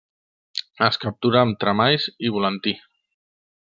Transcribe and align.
Es 0.85 0.97
captura 1.03 1.43
amb 1.43 1.59
tremalls 1.65 2.07
i 2.29 2.33
volantí. 2.39 2.75